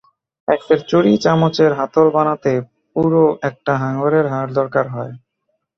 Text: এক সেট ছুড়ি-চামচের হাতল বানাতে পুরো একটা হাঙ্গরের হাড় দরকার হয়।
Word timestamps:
এক 0.47 0.59
সেট 0.63 0.81
ছুড়ি-চামচের 0.89 1.71
হাতল 1.79 2.07
বানাতে 2.15 2.51
পুরো 2.95 3.21
একটা 3.49 3.73
হাঙ্গরের 3.81 4.25
হাড় 4.33 4.51
দরকার 4.59 4.85
হয়। 4.95 5.13